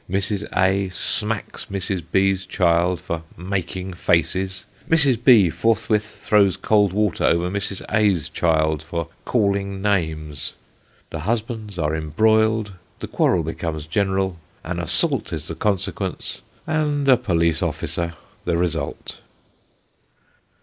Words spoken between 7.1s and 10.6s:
over Mrs. B.'s child for "calling names."